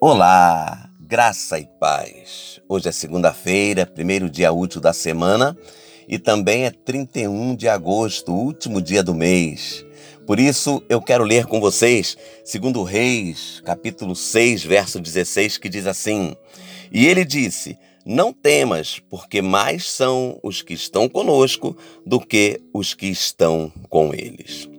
[0.00, 2.60] Olá, graça e paz.
[2.68, 5.58] Hoje é segunda-feira, primeiro dia útil da semana
[6.06, 9.84] e também é 31 de agosto, último dia do mês.
[10.24, 15.84] Por isso eu quero ler com vocês, segundo Reis, capítulo 6, verso 16, que diz
[15.84, 16.36] assim:
[16.92, 17.76] E ele disse:
[18.06, 21.76] Não temas, porque mais são os que estão conosco
[22.06, 24.77] do que os que estão com eles.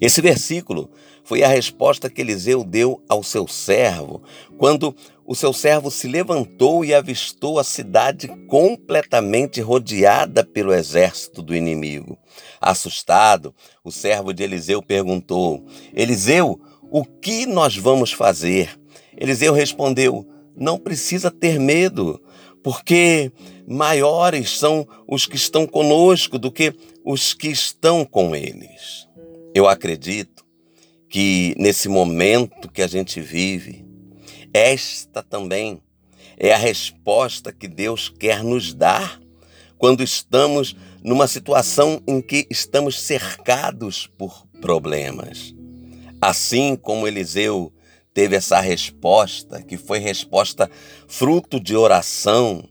[0.00, 0.90] Esse versículo
[1.22, 4.22] foi a resposta que Eliseu deu ao seu servo
[4.56, 4.94] quando
[5.26, 12.18] o seu servo se levantou e avistou a cidade completamente rodeada pelo exército do inimigo.
[12.60, 13.54] Assustado,
[13.84, 15.64] o servo de Eliseu perguntou:
[15.94, 18.76] Eliseu, o que nós vamos fazer?
[19.16, 20.26] Eliseu respondeu:
[20.56, 22.20] Não precisa ter medo,
[22.62, 23.30] porque
[23.68, 29.08] maiores são os que estão conosco do que os que estão com eles.
[29.54, 30.44] Eu acredito
[31.08, 33.84] que nesse momento que a gente vive,
[34.54, 35.82] esta também
[36.38, 39.20] é a resposta que Deus quer nos dar
[39.76, 45.54] quando estamos numa situação em que estamos cercados por problemas.
[46.20, 47.72] Assim como Eliseu
[48.14, 50.70] teve essa resposta, que foi resposta
[51.08, 52.62] fruto de oração,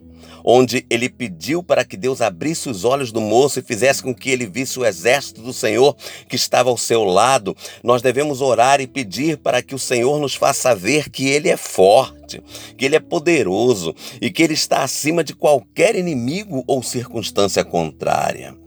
[0.52, 4.31] onde ele pediu para que Deus abrisse os olhos do moço e fizesse com que
[4.31, 5.95] ele visse o exército do Senhor
[6.28, 7.56] que estava ao seu lado.
[7.83, 11.56] Nós devemos orar e pedir para que o Senhor nos faça ver que ele é
[11.56, 12.41] forte,
[12.75, 18.58] que ele é poderoso e que ele está acima de qualquer inimigo ou circunstância contrária.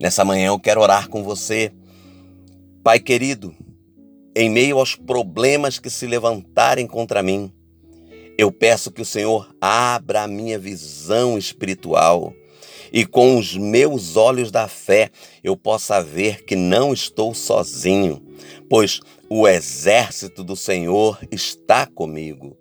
[0.00, 1.72] Nessa manhã eu quero orar com você.
[2.84, 3.52] Pai querido,
[4.36, 7.52] em meio aos problemas que se levantarem contra mim,
[8.36, 12.34] eu peço que o Senhor abra a minha visão espiritual
[12.92, 15.10] e com os meus olhos da fé
[15.42, 18.22] eu possa ver que não estou sozinho,
[18.68, 22.56] pois o exército do Senhor está comigo.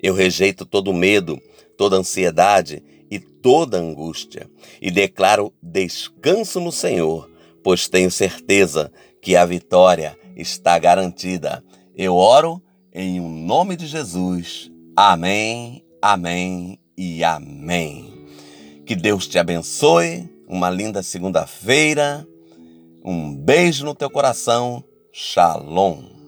[0.00, 1.40] Eu rejeito todo medo,
[1.76, 4.48] toda ansiedade e toda angústia
[4.80, 7.28] e declaro descanso no Senhor,
[7.62, 11.62] pois tenho certeza que a vitória está garantida.
[11.94, 12.62] Eu oro
[12.92, 14.71] em o nome de Jesus.
[14.94, 18.12] Amém, amém e amém.
[18.84, 20.28] Que Deus te abençoe.
[20.46, 22.26] Uma linda segunda-feira.
[23.02, 24.84] Um beijo no teu coração.
[25.10, 26.21] Shalom.